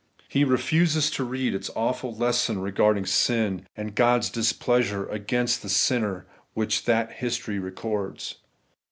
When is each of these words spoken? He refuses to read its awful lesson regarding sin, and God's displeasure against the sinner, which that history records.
He 0.27 0.43
refuses 0.43 1.11
to 1.11 1.23
read 1.23 1.53
its 1.53 1.69
awful 1.75 2.11
lesson 2.15 2.59
regarding 2.59 3.05
sin, 3.05 3.67
and 3.77 3.93
God's 3.93 4.31
displeasure 4.31 5.05
against 5.05 5.61
the 5.61 5.69
sinner, 5.69 6.25
which 6.55 6.85
that 6.85 7.11
history 7.11 7.59
records. 7.59 8.37